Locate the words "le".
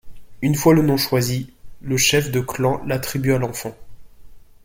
0.73-0.81, 1.83-1.95